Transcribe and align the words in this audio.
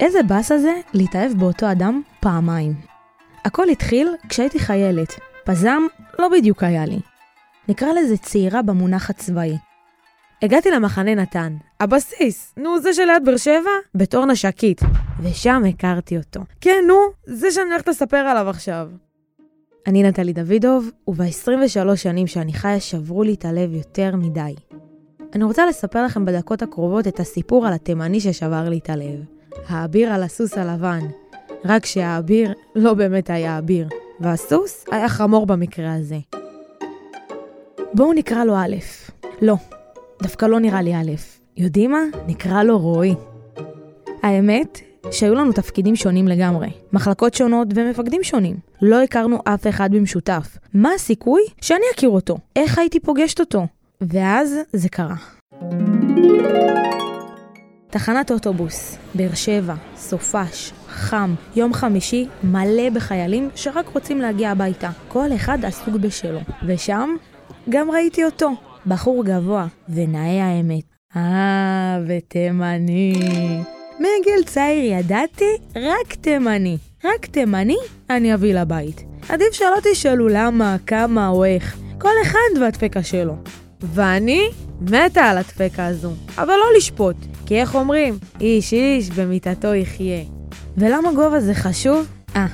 איזה 0.00 0.22
באסה 0.22 0.58
זה 0.58 0.80
להתאהב 0.94 1.32
באותו 1.32 1.72
אדם 1.72 2.02
פעמיים. 2.20 2.74
הכל 3.44 3.68
התחיל 3.68 4.08
כשהייתי 4.28 4.58
חיילת. 4.58 5.14
פזם 5.44 5.82
לא 6.18 6.28
בדיוק 6.28 6.62
היה 6.62 6.86
לי. 6.86 6.98
נקרא 7.68 7.92
לזה 7.92 8.16
צעירה 8.16 8.62
במונח 8.62 9.10
הצבאי. 9.10 9.56
הגעתי 10.42 10.70
למחנה 10.70 11.14
נתן, 11.14 11.56
הבסיס, 11.80 12.54
נו, 12.56 12.80
זה 12.80 12.94
שליד 12.94 13.24
באר 13.24 13.36
שבע, 13.36 13.70
בתור 13.94 14.26
נשקית, 14.26 14.80
ושם 15.20 15.62
הכרתי 15.68 16.16
אותו. 16.16 16.40
כן, 16.60 16.84
נו, 16.86 16.94
זה 17.26 17.50
שאני 17.50 17.70
הולכת 17.70 17.88
לספר 17.88 18.16
עליו 18.16 18.48
עכשיו. 18.48 18.88
אני 19.86 20.02
נטלי 20.02 20.32
דוידוב, 20.32 20.90
וב-23 21.08 21.96
שנים 21.96 22.26
שאני 22.26 22.52
חיה 22.52 22.80
שברו 22.80 23.22
לי 23.22 23.34
את 23.34 23.44
הלב 23.44 23.72
יותר 23.74 24.16
מדי. 24.16 24.54
אני 25.34 25.44
רוצה 25.44 25.66
לספר 25.66 26.04
לכם 26.04 26.24
בדקות 26.24 26.62
הקרובות 26.62 27.06
את 27.06 27.20
הסיפור 27.20 27.66
על 27.66 27.72
התימני 27.72 28.20
ששבר 28.20 28.68
לי 28.68 28.78
את 28.78 28.90
הלב. 28.90 29.35
האביר 29.68 30.12
על 30.12 30.22
הסוס 30.22 30.58
הלבן. 30.58 31.00
רק 31.64 31.86
שהאביר 31.86 32.52
לא 32.74 32.94
באמת 32.94 33.30
היה 33.30 33.58
אביר, 33.58 33.88
והסוס 34.20 34.84
היה 34.90 35.08
חמור 35.08 35.46
במקרה 35.46 35.94
הזה. 35.94 36.18
בואו 37.94 38.12
נקרא 38.12 38.44
לו 38.44 38.56
א'. 38.56 38.76
לא, 39.42 39.54
דווקא 40.22 40.46
לא 40.46 40.60
נראה 40.60 40.82
לי 40.82 40.94
א'. 40.94 41.12
יודעים 41.56 41.90
מה? 41.90 42.02
נקרא 42.26 42.62
לו 42.62 42.78
רועי. 42.78 43.14
האמת, 44.22 44.80
שהיו 45.10 45.34
לנו 45.34 45.52
תפקידים 45.52 45.96
שונים 45.96 46.28
לגמרי, 46.28 46.68
מחלקות 46.92 47.34
שונות 47.34 47.68
ומפקדים 47.74 48.22
שונים. 48.22 48.56
לא 48.82 49.02
הכרנו 49.02 49.38
אף 49.44 49.66
אחד 49.66 49.92
במשותף. 49.92 50.58
מה 50.74 50.90
הסיכוי 50.94 51.42
שאני 51.60 51.84
אכיר 51.94 52.08
אותו? 52.08 52.36
איך 52.56 52.78
הייתי 52.78 53.00
פוגשת 53.00 53.40
אותו? 53.40 53.66
ואז 54.00 54.56
זה 54.72 54.88
קרה. 54.88 55.16
תחנת 57.96 58.30
אוטובוס, 58.30 58.96
באר 59.14 59.34
שבע, 59.34 59.74
סופש, 59.96 60.72
חם, 60.88 61.34
יום 61.56 61.72
חמישי, 61.72 62.26
מלא 62.44 62.90
בחיילים 62.90 63.50
שרק 63.54 63.88
רוצים 63.94 64.20
להגיע 64.20 64.50
הביתה. 64.50 64.90
כל 65.08 65.28
אחד 65.34 65.64
עסוק 65.64 65.94
בשלו. 65.94 66.40
ושם 66.66 67.16
גם 67.68 67.90
ראיתי 67.90 68.24
אותו, 68.24 68.50
בחור 68.86 69.24
גבוה 69.24 69.66
ונאה 69.88 70.46
האמת. 70.46 70.82
אה, 71.16 71.98
ותימני. 72.06 73.14
מגיל 73.98 74.44
צעיר 74.46 74.92
ידעתי 74.92 75.56
רק 75.76 76.14
תימני. 76.20 76.78
רק 77.04 77.26
תימני 77.26 77.76
אני 78.10 78.34
אביא 78.34 78.54
לבית. 78.54 79.04
עדיף 79.28 79.52
שלא 79.52 79.76
תשאלו 79.92 80.28
למה, 80.28 80.76
כמה 80.86 81.28
או 81.28 81.44
איך. 81.44 81.76
כל 81.98 82.12
אחד 82.22 82.60
והדפקה 82.60 83.02
שלו. 83.02 83.36
ואני 83.80 84.50
מתה 84.80 85.24
על 85.24 85.38
הדפקה 85.38 85.86
הזו, 85.86 86.12
אבל 86.38 86.54
לא 86.54 86.76
לשפוט, 86.76 87.16
כי 87.46 87.60
איך 87.60 87.74
אומרים? 87.74 88.18
איש 88.40 88.72
איש 88.72 89.10
במיטתו 89.10 89.74
יחיה. 89.74 90.24
ולמה 90.76 91.12
גובה 91.12 91.40
זה 91.40 91.54
חשוב? 91.54 92.06
אה, 92.36 92.46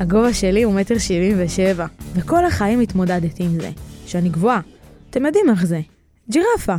הגובה 0.00 0.34
שלי 0.34 0.62
הוא 0.62 0.74
מטר 0.74 0.98
שבעים 0.98 1.36
ושבע, 1.38 1.86
וכל 2.14 2.44
החיים 2.44 2.80
התמודדתי 2.80 3.42
עם 3.44 3.60
זה. 3.60 3.70
שאני 4.06 4.28
גבוהה. 4.28 4.60
אתם 5.10 5.26
יודעים 5.26 5.50
איך 5.50 5.66
זה. 5.66 5.80
ג'ירפה. 6.30 6.74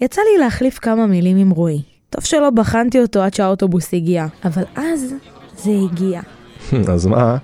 יצא 0.00 0.20
לי 0.20 0.38
להחליף 0.38 0.78
כמה 0.78 1.06
מילים 1.06 1.36
עם 1.36 1.50
רועי. 1.50 1.82
טוב 2.10 2.24
שלא 2.24 2.50
בחנתי 2.50 3.00
אותו 3.00 3.22
עד 3.22 3.34
שהאוטובוס 3.34 3.94
הגיע, 3.94 4.26
אבל 4.44 4.62
אז 4.76 5.14
זה 5.56 5.70
הגיע. 5.84 6.20
אז 6.94 7.06
מה? 7.06 7.36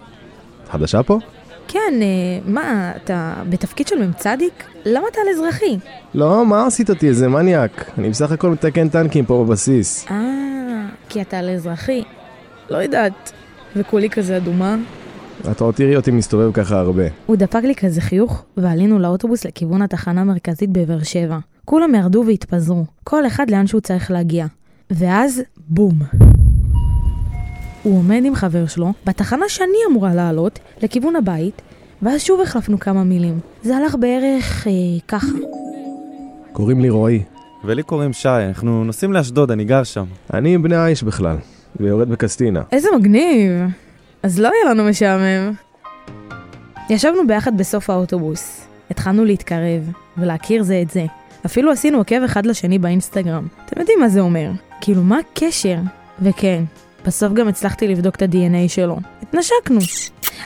חדשה 0.70 1.02
פה? 1.02 1.18
כן, 1.68 1.94
אה, 2.02 2.52
מה, 2.52 2.92
אתה 2.96 3.34
בתפקיד 3.48 3.88
של 3.88 4.06
מ"צדיק? 4.06 4.64
למה 4.84 5.06
אתה 5.12 5.20
על 5.20 5.28
אזרחי? 5.34 5.78
לא, 6.14 6.46
מה 6.46 6.66
עשית 6.66 6.90
אותי 6.90 7.08
איזה 7.08 7.28
מניאק? 7.28 7.90
אני 7.98 8.10
בסך 8.10 8.32
הכל 8.32 8.50
מתקן 8.50 8.88
טנקים 8.88 9.24
פה 9.24 9.44
בבסיס. 9.44 10.06
אה, 10.10 10.86
כי 11.08 11.22
אתה 11.22 11.38
על 11.38 11.50
אזרחי. 11.50 12.02
לא 12.70 12.76
יודעת. 12.76 13.32
וכולי 13.76 14.10
כזה 14.10 14.36
אדומה. 14.36 14.76
אתה 15.50 15.64
עוד 15.64 15.74
תראי 15.74 15.96
אותי 15.96 16.10
מסתובב 16.10 16.52
ככה 16.52 16.78
הרבה. 16.78 17.02
הוא 17.26 17.36
דפק 17.36 17.60
לי 17.64 17.74
כזה 17.74 18.00
חיוך, 18.00 18.44
ועלינו 18.56 18.98
לאוטובוס 18.98 19.44
לכיוון 19.44 19.82
התחנה 19.82 20.20
המרכזית 20.20 20.70
בבאר 20.70 21.02
שבע. 21.02 21.38
כולם 21.64 21.94
ירדו 21.94 22.24
והתפזרו, 22.26 22.84
כל 23.04 23.26
אחד 23.26 23.50
לאן 23.50 23.66
שהוא 23.66 23.80
צריך 23.80 24.10
להגיע. 24.10 24.46
ואז, 24.90 25.42
בום. 25.68 25.94
הוא 27.84 27.98
עומד 27.98 28.22
עם 28.24 28.34
חבר 28.34 28.66
שלו, 28.66 28.92
בתחנה 29.06 29.48
שאני 29.48 29.78
אמורה 29.90 30.14
לעלות, 30.14 30.58
לכיוון 30.82 31.16
הבית, 31.16 31.62
ואז 32.02 32.22
שוב 32.22 32.40
החלפנו 32.40 32.80
כמה 32.80 33.04
מילים. 33.04 33.40
זה 33.62 33.76
הלך 33.76 33.94
בערך 33.94 34.66
אה, 34.66 34.72
ככה. 35.08 35.26
קוראים 36.52 36.80
לי 36.80 36.90
רועי. 36.90 37.22
ולי 37.64 37.82
קוראים 37.82 38.12
שי, 38.12 38.28
אנחנו 38.28 38.84
נוסעים 38.84 39.12
לאשדוד, 39.12 39.50
אני 39.50 39.64
גר 39.64 39.84
שם. 39.84 40.04
אני 40.34 40.54
עם 40.54 40.62
בני 40.62 40.76
האיש 40.76 41.02
בכלל, 41.02 41.36
ויורד 41.80 42.08
בקסטינה. 42.08 42.62
איזה 42.72 42.88
מגניב. 42.96 43.50
אז 44.22 44.40
לא 44.40 44.48
יהיה 44.48 44.74
לנו 44.74 44.84
משעמם. 44.84 45.52
ישבנו 46.90 47.26
ביחד 47.26 47.58
בסוף 47.58 47.90
האוטובוס. 47.90 48.66
התחלנו 48.90 49.24
להתקרב, 49.24 49.90
ולהכיר 50.18 50.62
זה 50.62 50.82
את 50.82 50.90
זה. 50.90 51.04
אפילו 51.46 51.70
עשינו 51.70 51.98
עוקב 51.98 52.22
אחד 52.22 52.46
לשני 52.46 52.78
באינסטגרם. 52.78 53.46
אתם 53.66 53.80
יודעים 53.80 54.00
מה 54.00 54.08
זה 54.08 54.20
אומר. 54.20 54.50
כאילו, 54.80 55.02
מה 55.02 55.18
הקשר? 55.18 55.78
וכן, 56.22 56.64
בסוף 57.06 57.32
גם 57.32 57.48
הצלחתי 57.48 57.88
לבדוק 57.88 58.16
את 58.16 58.22
ה-DNA 58.22 58.68
שלו. 58.68 58.96
התנשקנו. 59.22 59.80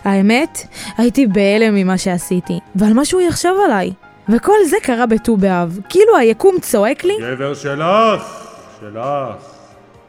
האמת, 0.05 0.59
הייתי 0.97 1.27
בהלם 1.27 1.75
ממה 1.75 1.99
שעשיתי, 1.99 2.59
ועל 2.75 2.93
מה 2.93 3.05
שהוא 3.05 3.21
יחשב 3.21 3.53
עליי. 3.65 3.93
וכל 4.29 4.57
זה 4.71 4.77
קרה 4.83 5.07
בט"ו 5.07 5.37
באב. 5.37 5.79
כאילו 5.89 6.17
היקום 6.17 6.61
צועק 6.61 7.05
לי, 7.05 7.15
גבר 7.21 7.55
שלך, 7.55 8.43
שלך, 8.81 9.07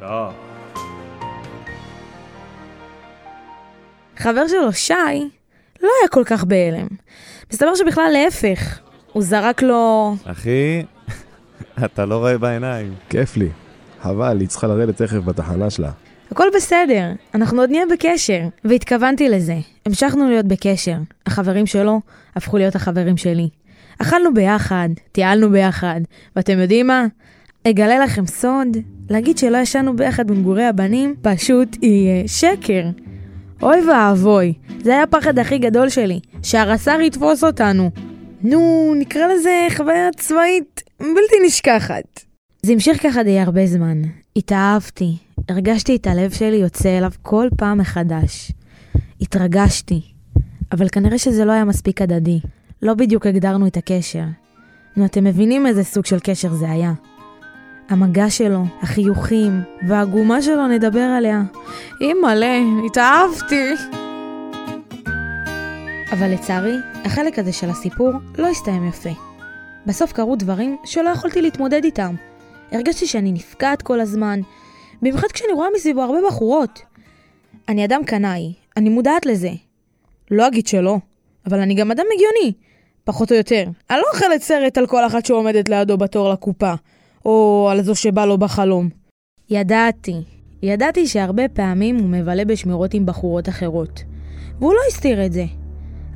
לך. 0.01 0.09
חבר 4.17 4.47
שלו, 4.47 4.73
שי, 4.73 4.93
לא 5.81 5.89
היה 6.01 6.09
כל 6.11 6.23
כך 6.25 6.43
בהלם. 6.43 6.87
מסתבר 7.51 7.75
שבכלל 7.75 8.11
להפך. 8.13 8.79
הוא 9.11 9.23
זרק 9.23 9.61
לו... 9.61 10.15
אחי, 10.25 10.83
אתה 11.85 12.05
לא 12.05 12.17
רואה 12.17 12.37
בעיניים. 12.37 12.93
כיף 13.09 13.37
לי. 13.37 13.49
חבל, 14.01 14.39
היא 14.39 14.47
צריכה 14.47 14.67
לרדת 14.67 15.01
תכף 15.01 15.17
בתחנה 15.17 15.69
שלה. 15.69 15.91
הכל 16.31 16.47
בסדר, 16.55 17.11
אנחנו 17.35 17.61
עוד 17.61 17.69
נהיה 17.69 17.85
בקשר. 17.91 18.41
והתכוונתי 18.63 19.29
לזה. 19.29 19.57
המשכנו 19.85 20.29
להיות 20.29 20.45
בקשר. 20.45 20.95
החברים 21.25 21.65
שלו 21.65 22.01
הפכו 22.35 22.57
להיות 22.57 22.75
החברים 22.75 23.17
שלי. 23.17 23.49
אכלנו 24.01 24.33
ביחד, 24.33 24.89
טיילנו 25.11 25.49
ביחד, 25.49 26.01
ואתם 26.35 26.59
יודעים 26.59 26.87
מה? 26.87 27.05
אגלה 27.67 27.99
לכם 27.99 28.25
סוד, 28.25 28.77
להגיד 29.09 29.37
שלא 29.37 29.57
ישנו 29.57 29.95
ביחד 29.95 30.27
במגורי 30.27 30.65
הבנים, 30.65 31.15
פשוט 31.21 31.83
יהיה 31.83 32.27
שקר. 32.27 32.83
אוי 33.61 33.89
ואבוי, 33.89 34.53
זה 34.83 34.91
היה 34.91 35.03
הפחד 35.03 35.39
הכי 35.39 35.57
גדול 35.57 35.89
שלי, 35.89 36.19
שהרס"ר 36.43 37.01
יתפוס 37.01 37.43
אותנו. 37.43 37.91
נו, 38.43 38.93
נקרא 38.97 39.27
לזה 39.27 39.67
חוויה 39.77 40.09
צבאית 40.17 40.83
בלתי 40.99 41.35
נשכחת. 41.45 42.25
זה 42.61 42.73
המשיך 42.73 43.03
ככה 43.03 43.23
די 43.23 43.39
הרבה 43.39 43.65
זמן. 43.65 44.01
התאהבתי, 44.35 45.17
הרגשתי 45.47 45.95
את 45.95 46.07
הלב 46.07 46.31
שלי 46.31 46.55
יוצא 46.55 46.97
אליו 46.97 47.11
כל 47.21 47.47
פעם 47.57 47.77
מחדש. 47.77 48.51
התרגשתי, 49.21 50.01
אבל 50.71 50.89
כנראה 50.89 51.17
שזה 51.17 51.45
לא 51.45 51.51
היה 51.51 51.65
מספיק 51.65 52.01
הדדי. 52.01 52.39
לא 52.81 52.93
בדיוק 52.93 53.25
הגדרנו 53.25 53.67
את 53.67 53.77
הקשר. 53.77 54.23
נו, 54.97 55.05
אתם 55.05 55.23
מבינים 55.23 55.67
איזה 55.67 55.83
סוג 55.83 56.05
של 56.05 56.19
קשר 56.19 56.53
זה 56.53 56.71
היה. 56.71 56.93
המגע 57.89 58.29
שלו, 58.29 58.63
החיוכים, 58.81 59.61
והעגומה 59.87 60.41
שלו 60.41 60.67
נדבר 60.67 60.99
עליה. 60.99 61.43
אימא'לה, 62.01 62.59
התאהבתי. 62.85 63.73
אבל 66.11 66.27
לצערי, 66.33 66.75
החלק 67.05 67.39
הזה 67.39 67.53
של 67.53 67.69
הסיפור 67.69 68.11
לא 68.37 68.47
הסתיים 68.47 68.87
יפה. 68.87 69.09
בסוף 69.85 70.13
קרו 70.13 70.35
דברים 70.35 70.77
שלא 70.85 71.09
יכולתי 71.09 71.41
להתמודד 71.41 71.83
איתם. 71.83 72.15
הרגשתי 72.71 73.07
שאני 73.07 73.31
נפגעת 73.31 73.81
כל 73.81 73.99
הזמן, 73.99 74.39
במיוחד 75.01 75.27
כשאני 75.33 75.53
רואה 75.53 75.67
מסביבו 75.75 76.01
הרבה 76.01 76.17
בחורות. 76.27 76.81
אני 77.69 77.85
אדם 77.85 78.01
קנאי, 78.05 78.53
אני 78.77 78.89
מודעת 78.89 79.25
לזה. 79.25 79.51
לא 80.31 80.47
אגיד 80.47 80.67
שלא, 80.67 80.97
אבל 81.45 81.59
אני 81.59 81.73
גם 81.73 81.91
אדם 81.91 82.05
הגיוני, 82.13 82.53
פחות 83.03 83.31
או 83.31 83.37
יותר. 83.37 83.63
אני 83.89 83.97
לא 83.97 84.03
אוכלת 84.13 84.41
סרט 84.41 84.77
על 84.77 84.87
כל 84.87 85.05
אחת 85.05 85.25
שעומדת 85.25 85.69
לידו 85.69 85.97
בתור 85.97 86.29
לקופה, 86.29 86.73
או 87.25 87.67
על 87.71 87.81
זו 87.81 87.95
שבא 87.95 88.25
לו 88.25 88.37
בחלום. 88.37 88.89
ידעתי, 89.49 90.21
ידעתי 90.63 91.07
שהרבה 91.07 91.47
פעמים 91.47 91.95
הוא 91.95 92.09
מבלה 92.09 92.45
בשמירות 92.45 92.93
עם 92.93 93.05
בחורות 93.05 93.49
אחרות. 93.49 94.03
והוא 94.59 94.73
לא 94.73 94.79
הסתיר 94.89 95.25
את 95.25 95.33
זה. 95.33 95.45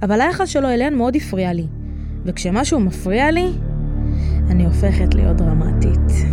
אבל 0.02 0.22
היחס 0.22 0.50
שלו 0.50 0.70
אליהן 0.70 0.94
מאוד 0.94 1.16
הפריע 1.16 1.54
לי. 1.54 1.66
וכשמשהו 2.26 2.80
מפריע 2.80 3.32
לי, 3.32 3.48
אני 4.50 4.66
הופכת 4.66 5.14
להיות 5.14 5.38
דרמטית. 5.38 6.28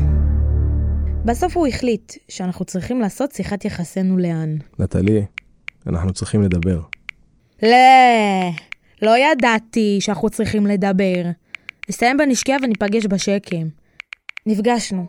בסוף 1.25 1.57
הוא 1.57 1.67
החליט 1.67 2.13
שאנחנו 2.29 2.65
צריכים 2.65 3.01
לעשות 3.01 3.33
שיחת 3.33 3.65
יחסינו 3.65 4.19
לאן. 4.19 4.57
נטלי, 4.79 5.25
אנחנו 5.87 6.13
צריכים 6.13 6.43
לדבר. 6.43 6.81
לא, 7.63 7.69
לא 9.03 9.19
ידעתי 9.19 9.99
שאנחנו 10.01 10.31
צריכים 10.31 10.67
לדבר. 10.67 11.23
נסיים 11.89 12.17
בנשקיה 12.17 12.57
וניפגש 12.63 13.07
בשקם. 13.07 13.69
נפגשנו, 14.47 15.07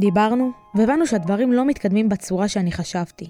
דיברנו, 0.00 0.50
והבנו 0.74 1.06
שהדברים 1.06 1.52
לא 1.52 1.66
מתקדמים 1.66 2.08
בצורה 2.08 2.48
שאני 2.48 2.72
חשבתי. 2.72 3.28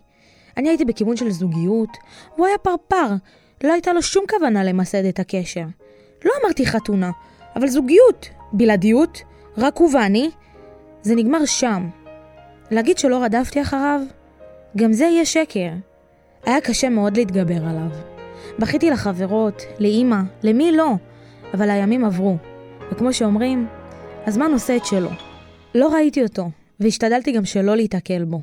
אני 0.56 0.68
הייתי 0.68 0.84
בכיוון 0.84 1.16
של 1.16 1.30
זוגיות, 1.30 1.96
הוא 2.36 2.46
היה 2.46 2.58
פרפר, 2.58 3.14
לא 3.64 3.72
הייתה 3.72 3.92
לו 3.92 4.02
שום 4.02 4.24
כוונה 4.30 4.64
למסד 4.64 5.04
את 5.04 5.18
הקשר. 5.18 5.64
לא 6.24 6.32
אמרתי 6.42 6.66
חתונה, 6.66 7.10
אבל 7.56 7.68
זוגיות, 7.68 8.28
בלעדיות, 8.52 9.22
רק 9.56 9.76
הוא 9.76 9.90
ואני, 9.94 10.30
זה 11.02 11.14
נגמר 11.14 11.44
שם. 11.44 11.88
להגיד 12.74 12.98
שלא 12.98 13.24
רדפתי 13.24 13.62
אחריו, 13.62 14.00
גם 14.76 14.92
זה 14.92 15.04
יהיה 15.04 15.24
שקר. 15.24 15.70
היה 16.46 16.60
קשה 16.60 16.88
מאוד 16.88 17.16
להתגבר 17.16 17.64
עליו. 17.64 17.88
בכיתי 18.58 18.90
לחברות, 18.90 19.62
לאימא, 19.78 20.16
למי 20.42 20.72
לא, 20.72 20.92
אבל 21.54 21.70
הימים 21.70 22.04
עברו, 22.04 22.36
וכמו 22.92 23.12
שאומרים, 23.12 23.66
הזמן 24.26 24.50
עושה 24.52 24.76
את 24.76 24.84
שלו. 24.84 25.10
לא 25.74 25.94
ראיתי 25.94 26.22
אותו, 26.22 26.50
והשתדלתי 26.80 27.32
גם 27.32 27.44
שלא 27.44 27.76
להיתקל 27.76 28.24
בו. 28.24 28.40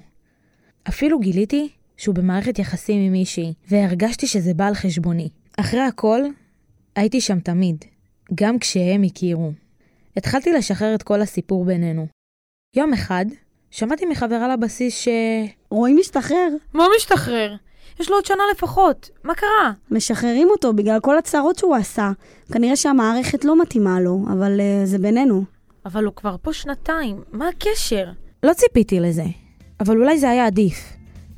אפילו 0.90 1.20
גיליתי 1.20 1.70
שהוא 1.98 2.16
במערכת 2.16 2.60
יחסים 2.60 3.02
עם 3.02 3.12
מישהי, 3.12 3.54
והרגשתי 3.68 4.28
שזה 4.28 4.54
בא 4.54 4.68
על 4.68 4.74
חשבוני. 4.74 5.30
אחרי 5.58 5.82
הכל, 5.82 6.22
הייתי 6.96 7.22
שם 7.22 7.40
תמיד, 7.40 7.86
גם 8.36 8.60
כשהם 8.60 9.04
הכירו. 9.04 9.52
התחלתי 10.18 10.52
לשחרר 10.52 10.96
את 10.96 11.04
כל 11.04 11.22
הסיפור 11.22 11.66
בינינו. 11.66 12.08
יום 12.76 12.94
אחד, 12.94 13.26
שמעתי 13.72 14.06
מחברה 14.06 14.48
לבסיס 14.48 14.96
ש... 14.96 15.08
רועי 15.70 15.94
משתחרר. 15.94 16.48
מה 16.74 16.84
משתחרר? 16.98 17.56
יש 18.00 18.10
לו 18.10 18.16
עוד 18.16 18.26
שנה 18.26 18.44
לפחות, 18.52 19.10
מה 19.24 19.36
קרה? 19.36 19.72
משחררים 19.92 20.48
אותו 20.52 20.74
בגלל 20.74 21.00
כל 21.00 21.18
הצרות 21.18 21.58
שהוא 21.58 21.76
עשה. 21.76 22.12
כנראה 22.54 22.76
שהמערכת 22.76 23.46
לא 23.46 23.62
מתאימה 23.62 24.00
לו, 24.00 24.20
אבל 24.34 24.60
uh, 24.60 24.86
זה 24.86 24.98
בינינו. 24.98 25.44
אבל 25.86 26.06
הוא 26.06 26.14
כבר 26.16 26.36
פה 26.42 26.54
שנתיים, 26.54 27.22
מה 27.32 27.48
הקשר? 27.48 28.06
לא 28.44 28.54
ציפיתי 28.54 29.00
לזה, 29.00 29.26
אבל 29.80 29.98
אולי 29.98 30.20
זה 30.20 30.30
היה 30.30 30.46
עדיף. 30.46 30.94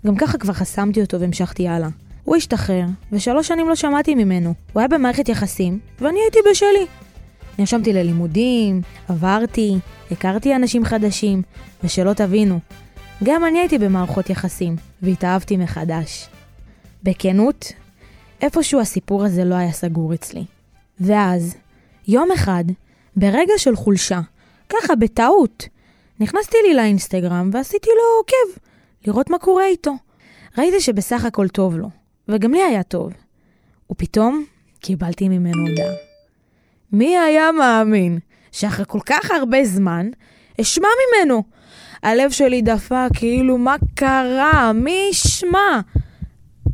גם 0.05 0.15
ככה 0.15 0.37
כבר 0.37 0.53
חסמתי 0.53 1.01
אותו 1.01 1.19
והמשכתי 1.19 1.67
הלאה. 1.67 1.89
הוא 2.23 2.35
השתחרר, 2.35 2.85
ושלוש 3.11 3.47
שנים 3.47 3.69
לא 3.69 3.75
שמעתי 3.75 4.15
ממנו. 4.15 4.53
הוא 4.73 4.79
היה 4.79 4.87
במערכת 4.87 5.29
יחסים, 5.29 5.79
ואני 5.99 6.19
הייתי 6.19 6.39
בשלי. 6.51 7.02
נרשמתי 7.59 7.93
ללימודים, 7.93 8.81
עברתי, 9.07 9.75
הכרתי 10.11 10.55
אנשים 10.55 10.85
חדשים, 10.85 11.41
ושלא 11.83 12.13
תבינו, 12.13 12.59
גם 13.23 13.45
אני 13.45 13.59
הייתי 13.59 13.77
במערכות 13.77 14.29
יחסים, 14.29 14.75
והתאהבתי 15.01 15.57
מחדש. 15.57 16.27
בכנות, 17.03 17.71
איפשהו 18.41 18.79
הסיפור 18.79 19.23
הזה 19.23 19.43
לא 19.43 19.55
היה 19.55 19.71
סגור 19.71 20.13
אצלי. 20.13 20.43
ואז, 20.99 21.55
יום 22.07 22.31
אחד, 22.31 22.63
ברגע 23.15 23.53
של 23.57 23.75
חולשה, 23.75 24.21
ככה 24.69 24.95
בטעות, 24.95 25.67
נכנסתי 26.19 26.57
לי 26.67 26.73
לאינסטגרם 26.73 27.49
ועשיתי 27.53 27.89
לו 27.89 28.17
עוקב, 28.19 28.59
לראות 29.05 29.29
מה 29.29 29.37
קורה 29.37 29.65
איתו. 29.65 29.93
ראיתי 30.57 30.81
שבסך 30.81 31.25
הכל 31.25 31.47
טוב 31.47 31.77
לו, 31.77 31.89
וגם 32.27 32.53
לי 32.53 32.63
היה 32.63 32.83
טוב. 32.83 33.13
ופתאום 33.91 34.45
קיבלתי 34.79 35.29
ממנו 35.29 35.67
הודעה. 35.67 36.12
מי 36.93 37.17
היה 37.17 37.51
מאמין 37.51 38.19
שאחרי 38.51 38.85
כל 38.87 38.99
כך 39.05 39.31
הרבה 39.31 39.65
זמן 39.65 40.09
אשמע 40.61 40.87
ממנו? 40.87 41.43
הלב 42.03 42.31
שלי 42.31 42.61
דפק, 42.61 43.07
כאילו 43.13 43.57
מה 43.57 43.75
קרה? 43.95 44.71
מי 44.73 45.07
ישמע? 45.11 45.79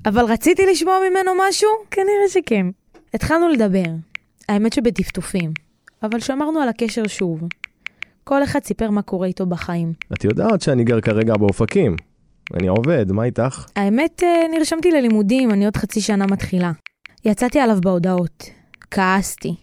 אבל 0.06 0.26
רציתי 0.26 0.66
לשמוע 0.66 0.98
ממנו 1.10 1.32
משהו? 1.50 1.70
כנראה 1.92 2.30
שכן. 2.30 2.66
התחלנו 3.14 3.50
לדבר, 3.50 3.92
האמת 4.50 4.74
שבטפטופים, 4.74 5.52
אבל 6.04 6.20
שמרנו 6.20 6.60
על 6.60 6.70
הקשר 6.70 7.08
שוב. 7.08 7.44
כל 8.24 8.44
אחד 8.44 8.64
סיפר 8.64 8.90
מה 8.90 9.02
קורה 9.02 9.28
איתו 9.28 9.46
בחיים. 9.46 9.94
את 10.14 10.24
יודעת 10.24 10.62
שאני 10.62 10.84
גר 10.84 11.02
כרגע 11.02 11.34
באופקים. 11.38 11.96
אני 12.54 12.68
עובד, 12.68 13.12
מה 13.12 13.24
איתך? 13.24 13.66
האמת, 13.76 14.24
אה, 14.24 14.58
נרשמתי 14.58 14.92
ללימודים, 14.92 15.52
אני 15.52 15.66
עוד 15.66 15.78
חצי 15.78 16.02
שנה 16.02 16.26
מתחילה. 16.26 16.72
יצאתי 17.26 17.60
עליו 17.60 17.78
בהודעות. 17.82 18.50
כעסתי. 18.92 19.56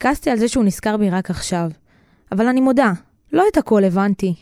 כעסתי 0.00 0.30
על 0.30 0.36
זה 0.36 0.48
שהוא 0.48 0.64
נזכר 0.64 0.96
בי 0.96 1.10
רק 1.10 1.30
עכשיו. 1.30 1.70
אבל 2.32 2.46
אני 2.46 2.60
מודה, 2.60 2.92
לא 3.32 3.44
את 3.52 3.56
הכל 3.56 3.84
הבנתי. 3.84 4.34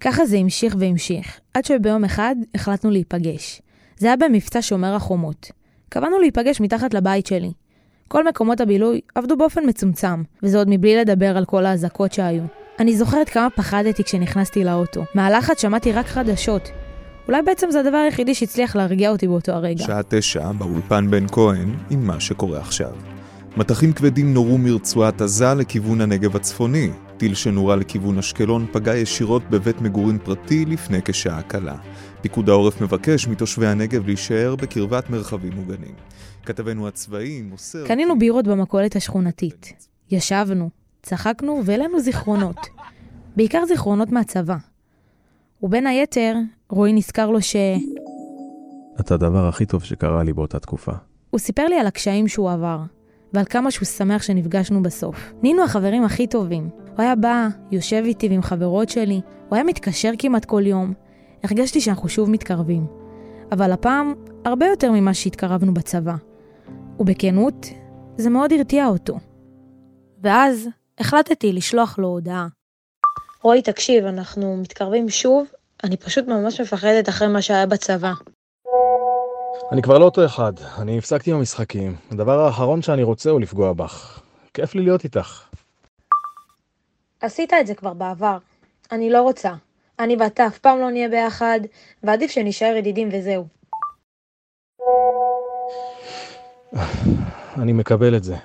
ככה 0.00 0.26
זה 0.26 0.36
המשיך 0.36 0.76
והמשיך, 0.78 1.40
עד 1.54 1.64
שביום 1.64 2.04
אחד 2.04 2.34
החלטנו 2.54 2.90
להיפגש. 2.90 3.62
זה 3.96 4.06
היה 4.06 4.16
במבצע 4.16 4.62
שומר 4.62 4.94
החומות. 4.94 5.50
קבענו 5.88 6.18
להיפגש 6.18 6.60
מתחת 6.60 6.94
לבית 6.94 7.26
שלי. 7.26 7.52
כל 8.08 8.28
מקומות 8.28 8.60
הבילוי 8.60 9.00
עבדו 9.14 9.36
באופן 9.36 9.68
מצומצם, 9.68 10.22
וזה 10.42 10.58
עוד 10.58 10.68
מבלי 10.70 10.96
לדבר 10.96 11.36
על 11.36 11.44
כל 11.44 11.66
האזעקות 11.66 12.12
שהיו. 12.12 12.42
אני 12.78 12.96
זוכרת 12.96 13.28
כמה 13.28 13.50
פחדתי 13.50 14.04
כשנכנסתי 14.04 14.64
לאוטו. 14.64 15.04
מהלחץ 15.14 15.62
שמעתי 15.62 15.92
רק 15.92 16.06
חדשות. 16.06 16.70
אולי 17.28 17.42
בעצם 17.42 17.70
זה 17.70 17.80
הדבר 17.80 17.96
היחידי 17.96 18.34
שהצליח 18.34 18.76
להרגיע 18.76 19.10
אותי 19.10 19.28
באותו 19.28 19.52
הרגע. 19.52 19.84
שעה 19.84 20.00
תשע 20.08 20.52
באולפן 20.52 21.10
בן 21.10 21.26
כהן 21.28 21.74
עם 21.90 22.06
מה 22.06 22.20
שקורה 22.20 22.60
עכשיו. 22.60 23.19
מטחים 23.56 23.92
כבדים 23.92 24.34
נורו 24.34 24.58
מרצועת 24.58 25.20
עזה 25.20 25.54
לכיוון 25.54 26.00
הנגב 26.00 26.36
הצפוני. 26.36 26.90
טיל 27.16 27.34
שנורה 27.34 27.76
לכיוון 27.76 28.18
אשקלון 28.18 28.66
פגע 28.72 28.96
ישירות 28.96 29.42
בבית 29.50 29.80
מגורים 29.80 30.18
פרטי 30.18 30.64
לפני 30.64 31.02
כשעה 31.04 31.42
קלה. 31.42 31.76
פיקוד 32.20 32.48
העורף 32.48 32.80
מבקש 32.80 33.28
מתושבי 33.28 33.66
הנגב 33.66 34.06
להישאר 34.06 34.56
בקרבת 34.56 35.10
מרחבים 35.10 35.52
מוגנים. 35.52 35.94
כתבנו 36.46 36.88
הצבאי 36.88 37.42
מוסר... 37.42 37.86
קנינו 37.86 38.18
בירות 38.18 38.48
במכולת 38.48 38.96
השכונתית. 38.96 39.88
ישבנו, 40.10 40.70
צחקנו 41.02 41.62
והעלינו 41.64 42.00
זיכרונות. 42.00 42.66
בעיקר 43.36 43.64
זיכרונות 43.68 44.12
מהצבא. 44.12 44.56
ובין 45.62 45.86
היתר, 45.86 46.34
רועי 46.68 46.92
נזכר 46.92 47.30
לו 47.30 47.42
ש... 47.42 47.56
את 49.00 49.10
הדבר 49.10 49.48
הכי 49.48 49.66
טוב 49.66 49.84
שקרה 49.84 50.22
לי 50.22 50.32
באותה 50.32 50.58
תקופה. 50.58 50.92
הוא 51.30 51.38
סיפר 51.38 51.66
לי 51.66 51.80
על 51.80 51.86
הקשיים 51.86 52.28
שהוא 52.28 52.50
עבר, 52.50 52.78
ועל 53.32 53.44
כמה 53.44 53.70
שהוא 53.70 53.86
שמח 53.86 54.22
שנפגשנו 54.22 54.82
בסוף. 54.82 55.32
נהיינו 55.42 55.64
החברים 55.64 56.04
הכי 56.04 56.26
טובים. 56.26 56.68
הוא 56.86 57.02
היה 57.02 57.14
בא, 57.14 57.48
יושב 57.70 58.02
איתי 58.04 58.28
ועם 58.28 58.42
חברות 58.42 58.88
שלי, 58.88 59.20
הוא 59.48 59.56
היה 59.56 59.64
מתקשר 59.64 60.12
כמעט 60.18 60.44
כל 60.44 60.66
יום. 60.66 60.92
הרגשתי 61.44 61.80
שאנחנו 61.80 62.08
שוב 62.08 62.30
מתקרבים. 62.30 62.86
אבל 63.52 63.72
הפעם, 63.72 64.14
הרבה 64.44 64.66
יותר 64.66 64.92
ממה 64.92 65.14
שהתקרבנו 65.14 65.74
בצבא. 65.74 66.14
ובכנות, 66.98 67.66
זה 68.16 68.30
מאוד 68.30 68.52
הרתיע 68.52 68.86
אותו. 68.86 69.18
ואז 70.22 70.68
החלטתי 70.98 71.52
לשלוח 71.52 71.98
לו 71.98 72.08
הודעה. 72.08 72.46
רועי, 73.42 73.62
תקשיב, 73.62 74.04
אנחנו 74.04 74.56
מתקרבים 74.56 75.08
שוב, 75.08 75.46
אני 75.84 75.96
פשוט 75.96 76.26
ממש 76.26 76.60
מפחדת 76.60 77.08
אחרי 77.08 77.28
מה 77.28 77.42
שהיה 77.42 77.66
בצבא. 77.66 78.12
אני 79.72 79.82
כבר 79.82 79.98
לא 79.98 80.04
אותו 80.04 80.24
אחד, 80.24 80.52
אני 80.78 80.98
הפסקתי 80.98 81.30
עם 81.30 81.36
המשחקים. 81.36 81.96
הדבר 82.10 82.40
האחרון 82.40 82.82
שאני 82.82 83.02
רוצה 83.02 83.30
הוא 83.30 83.40
לפגוע 83.40 83.72
בך. 83.72 84.20
כיף 84.54 84.74
לי 84.74 84.82
להיות 84.82 85.04
איתך. 85.04 85.44
עשית 87.20 87.52
את 87.52 87.66
זה 87.66 87.74
כבר 87.74 87.94
בעבר. 87.94 88.38
אני 88.92 89.10
לא 89.10 89.22
רוצה. 89.22 89.52
אני 89.98 90.16
ואתה 90.20 90.46
אף 90.46 90.58
פעם 90.58 90.78
לא 90.78 90.90
נהיה 90.90 91.08
ביחד, 91.08 91.60
ועדיף 92.02 92.30
שנישאר 92.30 92.74
ידידים 92.76 93.08
וזהו. 93.12 93.46
אני 97.56 97.72
מקבל 97.72 98.16
את 98.16 98.24
זה. 98.24 98.36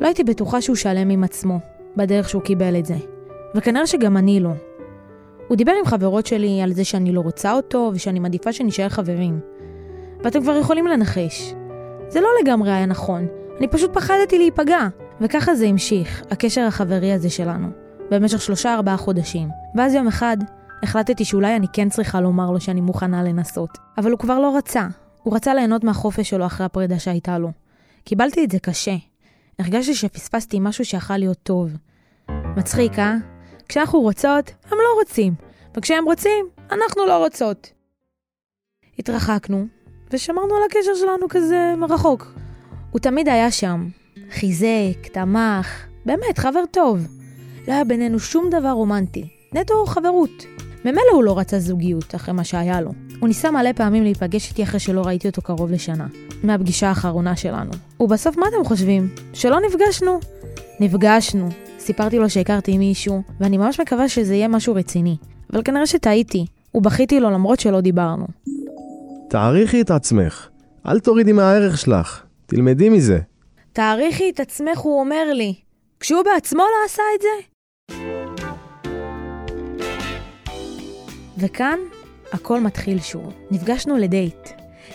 לא 0.00 0.06
הייתי 0.06 0.24
בטוחה 0.24 0.60
שהוא 0.60 0.76
שלם 0.76 1.10
עם 1.10 1.24
עצמו, 1.24 1.58
בדרך 1.96 2.28
שהוא 2.28 2.42
קיבל 2.42 2.78
את 2.78 2.86
זה. 2.86 2.96
וכנראה 3.54 3.86
שגם 3.86 4.16
אני 4.16 4.40
לא. 4.40 4.50
הוא 5.48 5.56
דיבר 5.56 5.72
עם 5.78 5.84
חברות 5.84 6.26
שלי 6.26 6.62
על 6.62 6.72
זה 6.72 6.84
שאני 6.84 7.12
לא 7.12 7.20
רוצה 7.20 7.52
אותו, 7.52 7.90
ושאני 7.94 8.18
מעדיפה 8.18 8.52
שנישאר 8.52 8.88
חברים. 8.88 9.49
ואתם 10.24 10.42
כבר 10.42 10.56
יכולים 10.56 10.86
לנחש. 10.86 11.54
זה 12.08 12.20
לא 12.20 12.28
לגמרי 12.42 12.72
היה 12.72 12.86
נכון, 12.86 13.26
אני 13.58 13.68
פשוט 13.68 13.94
פחדתי 13.94 14.38
להיפגע. 14.38 14.88
וככה 15.20 15.54
זה 15.54 15.66
המשיך, 15.66 16.22
הקשר 16.30 16.60
החברי 16.60 17.12
הזה 17.12 17.30
שלנו, 17.30 17.68
במשך 18.10 18.42
שלושה 18.42 18.74
ארבעה 18.74 18.96
חודשים. 18.96 19.48
ואז 19.74 19.94
יום 19.94 20.06
אחד, 20.08 20.36
החלטתי 20.82 21.24
שאולי 21.24 21.56
אני 21.56 21.66
כן 21.72 21.88
צריכה 21.88 22.20
לומר 22.20 22.50
לו 22.50 22.60
שאני 22.60 22.80
מוכנה 22.80 23.22
לנסות. 23.22 23.78
אבל 23.98 24.10
הוא 24.10 24.18
כבר 24.18 24.38
לא 24.38 24.56
רצה. 24.56 24.86
הוא 25.22 25.36
רצה 25.36 25.54
ליהנות 25.54 25.84
מהחופש 25.84 26.30
שלו 26.30 26.46
אחרי 26.46 26.66
הפרידה 26.66 26.98
שהייתה 26.98 27.38
לו. 27.38 27.50
קיבלתי 28.04 28.44
את 28.44 28.50
זה 28.50 28.58
קשה. 28.58 28.96
הרגשתי 29.58 29.94
שפספסתי 29.94 30.58
משהו 30.60 30.84
שיכול 30.84 31.16
להיות 31.16 31.38
טוב. 31.42 31.70
מצחיק, 32.56 32.98
אה? 32.98 33.14
כשאנחנו 33.68 34.00
רוצות, 34.00 34.50
הם 34.64 34.78
לא 34.78 35.00
רוצים. 35.00 35.34
וכשהם 35.76 36.04
רוצים, 36.04 36.46
אנחנו 36.72 37.06
לא 37.06 37.24
רוצות. 37.24 37.72
התרחקנו, 38.98 39.66
ושמרנו 40.12 40.54
על 40.54 40.62
הקשר 40.70 40.94
שלנו 40.94 41.26
כזה 41.28 41.74
מרחוק. 41.78 42.32
הוא 42.90 43.00
תמיד 43.00 43.28
היה 43.28 43.50
שם. 43.50 43.88
חיזק, 44.30 45.06
תמך, 45.12 45.86
באמת, 46.06 46.38
חבר 46.38 46.62
טוב. 46.70 47.06
לא 47.68 47.72
היה 47.72 47.84
בינינו 47.84 48.18
שום 48.18 48.50
דבר 48.50 48.70
רומנטי, 48.70 49.28
נטו 49.52 49.86
חברות. 49.86 50.46
ממילא 50.84 51.10
הוא 51.12 51.24
לא 51.24 51.38
רצה 51.38 51.58
זוגיות 51.58 52.14
אחרי 52.14 52.34
מה 52.34 52.44
שהיה 52.44 52.80
לו. 52.80 52.90
הוא 53.20 53.28
ניסה 53.28 53.50
מלא 53.50 53.72
פעמים 53.72 54.02
להיפגש 54.02 54.50
איתי 54.50 54.62
אחרי 54.62 54.80
שלא 54.80 55.02
ראיתי 55.06 55.28
אותו 55.28 55.42
קרוב 55.42 55.70
לשנה, 55.70 56.06
מהפגישה 56.42 56.88
האחרונה 56.88 57.36
שלנו. 57.36 57.70
ובסוף 58.00 58.36
מה 58.36 58.46
אתם 58.48 58.64
חושבים? 58.64 59.08
שלא 59.32 59.58
נפגשנו? 59.68 60.20
נפגשנו, 60.80 61.48
סיפרתי 61.78 62.18
לו 62.18 62.30
שהכרתי 62.30 62.78
מישהו, 62.78 63.22
ואני 63.40 63.56
ממש 63.56 63.80
מקווה 63.80 64.08
שזה 64.08 64.34
יהיה 64.34 64.48
משהו 64.48 64.74
רציני. 64.74 65.16
אבל 65.52 65.62
כנראה 65.62 65.86
שטעיתי, 65.86 66.46
ובכיתי 66.74 67.20
לו 67.20 67.30
למרות 67.30 67.60
שלא 67.60 67.80
דיברנו. 67.80 68.26
תעריכי 69.30 69.80
את 69.80 69.90
עצמך. 69.90 70.48
אל 70.86 71.00
תורידי 71.00 71.32
מהערך 71.32 71.78
שלך. 71.78 72.22
תלמדי 72.46 72.88
מזה. 72.88 73.18
תעריכי 73.72 74.30
את 74.30 74.40
עצמך, 74.40 74.78
הוא 74.78 75.00
אומר 75.00 75.32
לי. 75.32 75.54
כשהוא 76.00 76.22
בעצמו 76.22 76.62
לא 76.62 76.84
עשה 76.86 77.02
את 77.14 77.20
זה? 77.22 77.28
וכאן 81.38 81.78
הכל 82.32 82.60
מתחיל 82.60 83.00
שוב. 83.00 83.34
נפגשנו 83.50 83.96
לדייט. 83.96 84.48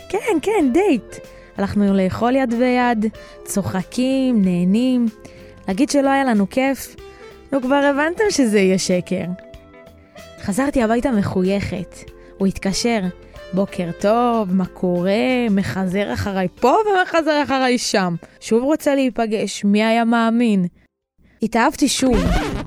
כן, 0.08 0.38
כן, 0.42 0.70
דייט. 0.72 1.16
הלכנו 1.56 1.94
לאכול 1.94 2.36
יד 2.36 2.54
ביד, 2.54 3.06
צוחקים, 3.44 4.42
נהנים. 4.44 5.06
להגיד 5.68 5.90
שלא 5.90 6.10
היה 6.10 6.24
לנו 6.24 6.50
כיף? 6.50 6.96
נו, 7.52 7.62
כבר 7.62 7.90
הבנתם 7.90 8.24
שזה 8.30 8.58
יהיה 8.58 8.78
שקר. 8.78 9.24
חזרתי 10.42 10.82
הביתה 10.82 11.10
מחויכת. 11.10 11.96
הוא 12.38 12.46
התקשר, 12.46 13.00
בוקר 13.52 13.90
טוב, 14.00 14.54
מה 14.54 14.66
קורה? 14.66 15.46
מחזר 15.50 16.12
אחריי 16.14 16.48
פה 16.60 16.76
ומחזר 16.86 17.42
אחריי 17.42 17.78
שם. 17.78 18.14
שוב 18.40 18.62
רוצה 18.62 18.94
להיפגש, 18.94 19.64
מי 19.64 19.84
היה 19.84 20.04
מאמין? 20.04 20.66
התאהבתי 21.42 21.88
שוב, 21.88 22.16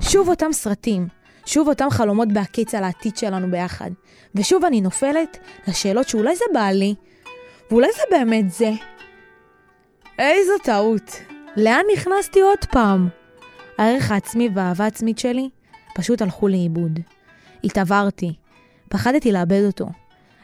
שוב 0.00 0.28
אותם 0.28 0.52
סרטים, 0.52 1.08
שוב 1.46 1.68
אותם 1.68 1.90
חלומות 1.90 2.32
בהקיץ 2.32 2.74
על 2.74 2.84
העתיד 2.84 3.16
שלנו 3.16 3.50
ביחד. 3.50 3.90
ושוב 4.34 4.64
אני 4.64 4.80
נופלת 4.80 5.38
לשאלות 5.68 6.08
שאולי 6.08 6.36
זה 6.36 6.44
בעלי, 6.54 6.94
ואולי 7.70 7.88
זה 7.96 8.02
באמת 8.10 8.50
זה. 8.50 8.70
איזו 10.18 10.52
טעות. 10.64 11.20
לאן 11.56 11.82
נכנסתי 11.92 12.40
עוד 12.40 12.64
פעם? 12.70 13.08
הערך 13.78 14.10
העצמי 14.10 14.48
והאהבה 14.54 14.84
העצמית 14.84 15.18
שלי 15.18 15.48
פשוט 15.94 16.22
הלכו 16.22 16.48
לאיבוד. 16.48 16.98
התעברתי, 17.64 18.32
פחדתי 18.88 19.32
לאבד 19.32 19.62
אותו. 19.66 19.86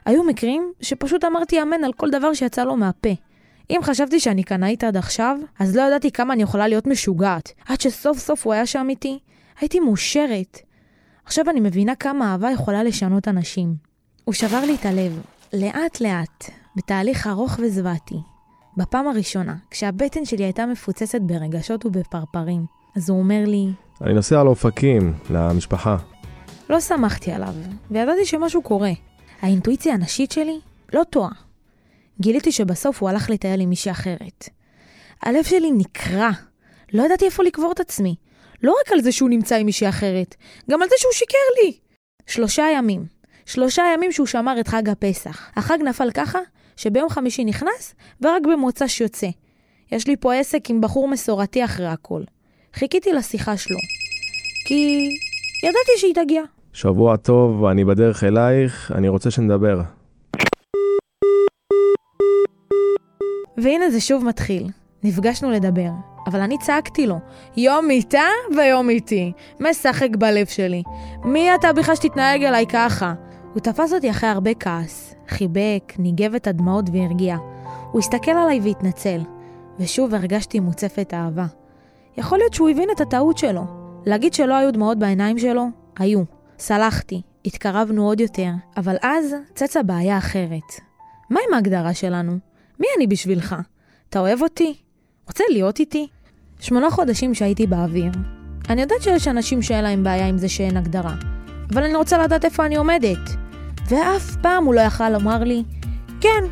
היו 0.06 0.24
מקרים 0.24 0.72
שפשוט 0.80 1.24
אמרתי 1.24 1.62
אמן 1.62 1.84
על 1.84 1.92
כל 1.92 2.10
דבר 2.10 2.34
שיצא 2.34 2.64
לו 2.64 2.76
מהפה. 2.76 3.08
אם 3.70 3.80
חשבתי 3.82 4.20
שאני 4.20 4.42
קנאית 4.42 4.84
עד 4.84 4.96
עכשיו, 4.96 5.38
אז 5.58 5.76
לא 5.76 5.82
ידעתי 5.82 6.10
כמה 6.10 6.32
אני 6.34 6.42
יכולה 6.42 6.68
להיות 6.68 6.86
משוגעת. 6.86 7.52
עד 7.68 7.80
שסוף 7.80 8.18
סוף 8.18 8.46
הוא 8.46 8.52
היה 8.52 8.66
שם 8.66 8.86
איתי, 8.90 9.18
הייתי 9.60 9.80
מאושרת. 9.80 10.58
עכשיו 11.24 11.50
אני 11.50 11.60
מבינה 11.60 11.94
כמה 11.94 12.32
אהבה 12.32 12.50
יכולה 12.50 12.82
לשנות 12.82 13.28
אנשים. 13.28 13.74
הוא 14.24 14.34
שבר 14.34 14.60
לי 14.64 14.74
את 14.74 14.86
הלב, 14.86 15.20
לאט 15.52 16.00
לאט, 16.00 16.50
בתהליך 16.76 17.26
ארוך 17.26 17.58
וזוועתי. 17.62 18.16
בפעם 18.76 19.08
הראשונה, 19.08 19.54
כשהבטן 19.70 20.24
שלי 20.24 20.44
הייתה 20.44 20.66
מפוצצת 20.66 21.20
ברגשות 21.20 21.86
ובפרפרים, 21.86 22.64
אז 22.96 23.10
הוא 23.10 23.18
אומר 23.18 23.44
לי, 23.46 23.66
אני 24.00 24.14
נוסע 24.14 24.44
לאופקים, 24.44 25.14
למשפחה. 25.30 25.96
לא 26.70 26.80
שמחתי 26.80 27.32
עליו, 27.32 27.54
וידעתי 27.90 28.24
שמשהו 28.24 28.62
קורה. 28.62 28.92
האינטואיציה 29.40 29.94
הנשית 29.94 30.32
שלי 30.32 30.60
לא 30.92 31.04
טועה. 31.04 31.30
גיליתי 32.20 32.52
שבסוף 32.52 33.02
הוא 33.02 33.08
הלך 33.10 33.30
לטייל 33.30 33.60
עם 33.60 33.68
מישהי 33.68 33.90
אחרת. 33.90 34.48
הלב 35.22 35.44
שלי 35.44 35.70
נקרע. 35.70 36.30
לא 36.92 37.02
ידעתי 37.02 37.24
איפה 37.24 37.42
לקבור 37.42 37.72
את 37.72 37.80
עצמי. 37.80 38.14
לא 38.62 38.74
רק 38.80 38.92
על 38.92 39.00
זה 39.00 39.12
שהוא 39.12 39.30
נמצא 39.30 39.56
עם 39.56 39.66
מישהי 39.66 39.88
אחרת, 39.88 40.34
גם 40.70 40.82
על 40.82 40.88
זה 40.88 40.94
שהוא 40.98 41.12
שיקר 41.12 41.38
לי. 41.62 41.72
שלושה 42.26 42.64
ימים. 42.74 43.06
שלושה 43.46 43.82
ימים 43.94 44.12
שהוא 44.12 44.26
שמר 44.26 44.60
את 44.60 44.68
חג 44.68 44.88
הפסח. 44.88 45.50
החג 45.56 45.78
נפל 45.84 46.10
ככה, 46.10 46.38
שביום 46.76 47.08
חמישי 47.08 47.44
נכנס, 47.44 47.94
ורק 48.20 48.42
במוצ"ש 48.42 49.00
יוצא. 49.00 49.28
יש 49.92 50.06
לי 50.06 50.16
פה 50.16 50.34
עסק 50.34 50.70
עם 50.70 50.80
בחור 50.80 51.08
מסורתי 51.08 51.64
אחרי 51.64 51.86
הכל. 51.86 52.22
חיכיתי 52.74 53.12
לשיחה 53.12 53.56
שלו. 53.56 53.78
כי 54.66 55.08
ידעתי 55.62 55.90
שהיא 55.96 56.14
תגיע. 56.14 56.42
שבוע 56.76 57.16
טוב, 57.16 57.64
אני 57.64 57.84
בדרך 57.84 58.24
אלייך, 58.24 58.92
אני 58.94 59.08
רוצה 59.08 59.30
שנדבר. 59.30 59.80
והנה 63.56 63.90
זה 63.90 64.00
שוב 64.00 64.24
מתחיל. 64.24 64.68
נפגשנו 65.02 65.50
לדבר, 65.50 65.90
אבל 66.26 66.40
אני 66.40 66.58
צעקתי 66.58 67.06
לו, 67.06 67.18
יום 67.56 67.90
איתה 67.90 68.26
ויום 68.56 68.88
איתי. 68.88 69.32
משחק 69.60 70.08
בלב 70.18 70.46
שלי. 70.46 70.82
מי 71.24 71.54
אתה 71.54 71.72
בכלל 71.72 71.94
שתתנהג 71.94 72.44
אליי 72.44 72.66
ככה? 72.66 73.14
הוא 73.54 73.60
תפס 73.60 73.92
אותי 73.92 74.10
אחרי 74.10 74.28
הרבה 74.28 74.54
כעס, 74.54 75.14
חיבק, 75.28 75.92
ניגב 75.98 76.34
את 76.34 76.46
הדמעות 76.46 76.84
והרגיע. 76.92 77.36
הוא 77.92 77.98
הסתכל 77.98 78.30
עליי 78.30 78.60
והתנצל, 78.60 79.20
ושוב 79.78 80.14
הרגשתי 80.14 80.60
מוצפת 80.60 81.14
אהבה. 81.14 81.46
יכול 82.16 82.38
להיות 82.38 82.54
שהוא 82.54 82.68
הבין 82.68 82.88
את 82.90 83.00
הטעות 83.00 83.38
שלו. 83.38 83.62
להגיד 84.06 84.34
שלא 84.34 84.54
היו 84.54 84.72
דמעות 84.72 84.98
בעיניים 84.98 85.38
שלו? 85.38 85.66
היו. 85.98 86.35
סלחתי, 86.58 87.22
התקרבנו 87.44 88.06
עוד 88.06 88.20
יותר, 88.20 88.50
אבל 88.76 88.96
אז 89.02 89.34
צצה 89.54 89.82
בעיה 89.82 90.18
אחרת. 90.18 90.80
מה 91.30 91.40
עם 91.48 91.54
ההגדרה 91.54 91.94
שלנו? 91.94 92.38
מי 92.80 92.86
אני 92.96 93.06
בשבילך? 93.06 93.56
אתה 94.08 94.18
אוהב 94.18 94.42
אותי? 94.42 94.74
רוצה 95.26 95.44
להיות 95.50 95.80
איתי? 95.80 96.06
שמונה 96.60 96.90
חודשים 96.90 97.34
שהייתי 97.34 97.66
באוויר. 97.66 98.12
אני 98.68 98.80
יודעת 98.80 99.02
שיש 99.02 99.28
אנשים 99.28 99.62
שאין 99.62 99.84
להם 99.84 100.04
בעיה 100.04 100.26
עם 100.28 100.38
זה 100.38 100.48
שאין 100.48 100.76
הגדרה, 100.76 101.14
אבל 101.72 101.84
אני 101.84 101.94
רוצה 101.94 102.18
לדעת 102.18 102.44
איפה 102.44 102.66
אני 102.66 102.76
עומדת. 102.76 103.30
ואף 103.88 104.36
פעם 104.42 104.64
הוא 104.64 104.74
לא 104.74 104.80
יכל 104.80 105.10
לומר 105.10 105.44
לי, 105.44 105.62
כן, 106.20 106.44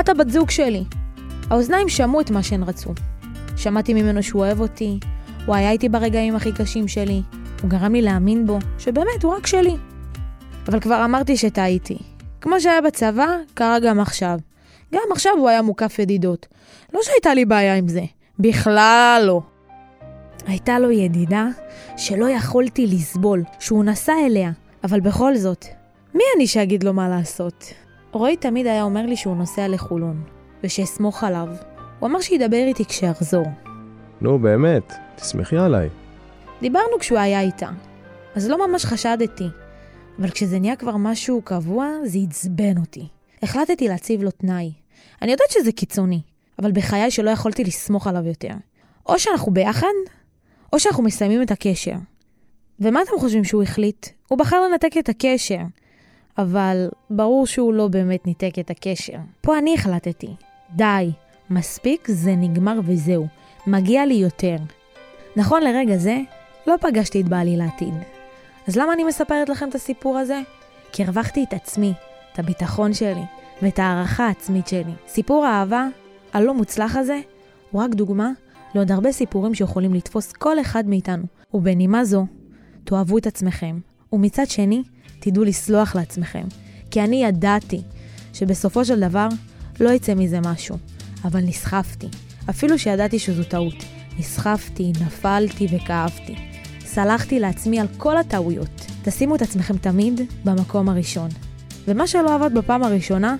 את 0.00 0.08
הבת 0.08 0.30
זוג 0.30 0.50
שלי. 0.50 0.84
האוזניים 1.50 1.88
שמעו 1.88 2.20
את 2.20 2.30
מה 2.30 2.42
שהן 2.42 2.62
רצו. 2.62 2.90
שמעתי 3.56 3.94
ממנו 3.94 4.22
שהוא 4.22 4.42
אוהב 4.42 4.60
אותי, 4.60 4.98
הוא 5.46 5.54
היה 5.54 5.70
איתי 5.70 5.88
ברגעים 5.88 6.36
הכי 6.36 6.52
קשים 6.52 6.88
שלי, 6.88 7.22
הוא 7.62 7.70
גרם 7.70 7.92
לי 7.92 8.02
להאמין 8.02 8.46
בו, 8.46 8.58
שבאמת 8.78 9.22
הוא 9.22 9.34
רק 9.34 9.46
שלי. 9.46 9.76
אבל 10.68 10.80
כבר 10.80 11.04
אמרתי 11.04 11.36
שטעיתי. 11.36 11.98
כמו 12.40 12.60
שהיה 12.60 12.80
בצבא, 12.80 13.26
קרה 13.54 13.78
גם 13.80 14.00
עכשיו. 14.00 14.38
גם 14.94 15.02
עכשיו 15.12 15.32
הוא 15.38 15.48
היה 15.48 15.62
מוקף 15.62 15.98
ידידות. 15.98 16.46
לא 16.94 17.00
שהייתה 17.02 17.34
לי 17.34 17.44
בעיה 17.44 17.74
עם 17.74 17.88
זה, 17.88 18.02
בכלל 18.38 19.22
לא. 19.26 19.40
הייתה 20.46 20.78
לו 20.78 20.90
ידידה 20.90 21.46
שלא 21.96 22.28
יכולתי 22.28 22.86
לסבול, 22.86 23.42
שהוא 23.58 23.84
נסע 23.84 24.12
אליה, 24.26 24.50
אבל 24.84 25.00
בכל 25.00 25.36
זאת, 25.36 25.64
מי 26.14 26.24
אני 26.36 26.46
שאגיד 26.46 26.84
לו 26.84 26.92
מה 26.92 27.08
לעשות? 27.08 27.64
רועי 28.12 28.36
תמיד 28.36 28.66
היה 28.66 28.82
אומר 28.82 29.06
לי 29.06 29.16
שהוא 29.16 29.36
נוסע 29.36 29.68
לחולון, 29.68 30.22
ושאסמוך 30.64 31.24
עליו. 31.24 31.48
הוא 31.98 32.08
אמר 32.08 32.20
שידבר 32.20 32.64
איתי 32.66 32.84
כשיחזור. 32.84 33.46
נו, 34.20 34.38
באמת, 34.38 34.92
תסמכי 35.16 35.56
עליי. 35.56 35.88
דיברנו 36.60 36.98
כשהוא 37.00 37.18
היה 37.18 37.40
איתה, 37.40 37.70
אז 38.34 38.48
לא 38.48 38.68
ממש 38.68 38.84
חשדתי. 38.84 39.48
אבל 40.18 40.30
כשזה 40.30 40.58
נהיה 40.58 40.76
כבר 40.76 40.96
משהו 40.96 41.42
קבוע, 41.42 41.88
זה 42.04 42.18
עצבן 42.28 42.78
אותי. 42.78 43.08
החלטתי 43.42 43.88
להציב 43.88 44.22
לו 44.22 44.30
תנאי. 44.30 44.72
אני 45.22 45.32
יודעת 45.32 45.50
שזה 45.50 45.72
קיצוני, 45.72 46.20
אבל 46.58 46.72
בחיי 46.72 47.10
שלא 47.10 47.30
יכולתי 47.30 47.64
לסמוך 47.64 48.06
עליו 48.06 48.26
יותר. 48.26 48.54
או 49.06 49.18
שאנחנו 49.18 49.52
ביחד, 49.52 49.86
או 50.72 50.80
שאנחנו 50.80 51.02
מסיימים 51.02 51.42
את 51.42 51.50
הקשר. 51.50 51.94
ומה 52.80 53.02
אתם 53.02 53.12
חושבים 53.20 53.44
שהוא 53.44 53.62
החליט? 53.62 54.06
הוא 54.28 54.38
בחר 54.38 54.60
לנתק 54.60 54.92
את 54.98 55.08
הקשר. 55.08 55.60
אבל 56.38 56.88
ברור 57.10 57.46
שהוא 57.46 57.72
לא 57.74 57.88
באמת 57.88 58.26
ניתק 58.26 58.52
את 58.60 58.70
הקשר. 58.70 59.18
פה 59.40 59.58
אני 59.58 59.74
החלטתי. 59.74 60.34
די, 60.76 61.10
מספיק, 61.50 62.08
זה 62.10 62.34
נגמר 62.36 62.80
וזהו. 62.84 63.26
מגיע 63.66 64.06
לי 64.06 64.14
יותר. 64.14 64.56
נכון 65.36 65.62
לרגע 65.62 65.96
זה, 65.96 66.18
לא 66.66 66.74
פגשתי 66.80 67.20
את 67.20 67.28
בעלי 67.28 67.56
לעתיד. 67.56 67.94
אז 68.68 68.76
למה 68.76 68.92
אני 68.92 69.04
מספרת 69.04 69.48
לכם 69.48 69.68
את 69.68 69.74
הסיפור 69.74 70.18
הזה? 70.18 70.40
כי 70.92 71.04
הרווחתי 71.04 71.44
את 71.48 71.52
עצמי, 71.52 71.92
את 72.32 72.38
הביטחון 72.38 72.94
שלי 72.94 73.22
ואת 73.62 73.78
הערכה 73.78 74.26
העצמית 74.26 74.68
שלי. 74.68 74.92
סיפור 75.08 75.46
האהבה 75.46 75.86
הלא 76.32 76.54
מוצלח 76.54 76.96
הזה 76.96 77.20
הוא 77.70 77.82
רק 77.82 77.90
דוגמה 77.90 78.30
לעוד 78.74 78.92
הרבה 78.92 79.12
סיפורים 79.12 79.54
שיכולים 79.54 79.94
לתפוס 79.94 80.32
כל 80.32 80.60
אחד 80.60 80.86
מאיתנו. 80.86 81.24
ובנימה 81.54 82.04
זו, 82.04 82.26
תאהבו 82.84 83.18
את 83.18 83.26
עצמכם, 83.26 83.78
ומצד 84.12 84.50
שני, 84.50 84.82
תדעו 85.20 85.44
לסלוח 85.44 85.96
לעצמכם. 85.96 86.44
כי 86.90 87.00
אני 87.00 87.24
ידעתי 87.24 87.82
שבסופו 88.32 88.84
של 88.84 89.00
דבר 89.00 89.28
לא 89.80 89.90
יצא 89.90 90.14
מזה 90.14 90.40
משהו, 90.40 90.76
אבל 91.24 91.40
נסחפתי. 91.40 92.08
אפילו 92.50 92.78
שידעתי 92.78 93.18
שזו 93.18 93.44
טעות. 93.44 93.84
נסחפתי, 94.18 94.92
נפלתי 95.00 95.66
וכאבתי. 95.70 96.49
סלחתי 96.92 97.40
לעצמי 97.40 97.80
על 97.80 97.86
כל 97.96 98.16
הטעויות. 98.16 98.86
תשימו 99.04 99.34
את 99.34 99.42
עצמכם 99.42 99.76
תמיד 99.76 100.20
במקום 100.44 100.88
הראשון. 100.88 101.28
ומה 101.88 102.06
שלא 102.06 102.34
עבד 102.34 102.54
בפעם 102.54 102.82
הראשונה, 102.82 103.36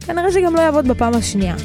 כנראה 0.00 0.32
שגם 0.32 0.54
לא 0.56 0.60
יעבוד 0.60 0.88
בפעם 0.88 1.14
השנייה. 1.14 1.56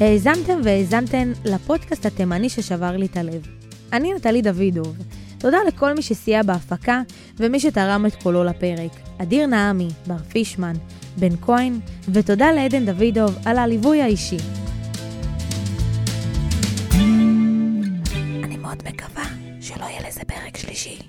האזנתם 0.00 0.60
והאזנתן 0.64 1.32
לפודקאסט 1.44 2.06
התימני 2.06 2.48
ששבר 2.48 2.96
לי 2.96 3.06
את 3.06 3.16
הלב. 3.16 3.46
אני 3.92 4.14
נטלי 4.14 4.42
דוידוב. 4.42 4.96
תודה 5.38 5.58
לכל 5.68 5.94
מי 5.94 6.02
שסייע 6.02 6.42
בהפקה 6.42 7.02
ומי 7.36 7.60
שתרם 7.60 8.06
את 8.06 8.22
קולו 8.22 8.44
לפרק. 8.44 8.92
אדיר 9.18 9.46
נעמי, 9.46 9.88
בר 10.06 10.18
פישמן, 10.28 10.74
בן 11.18 11.36
כהן, 11.40 11.78
ותודה 12.12 12.52
לעדן 12.52 12.86
דוידוב 12.86 13.38
על 13.44 13.58
הליווי 13.58 14.02
האישי. 14.02 14.65
מאוד 18.76 18.88
מקווה 18.94 19.24
שלא 19.60 19.84
יהיה 19.84 20.08
לזה 20.08 20.20
פרק 20.24 20.56
שלישי. 20.56 21.05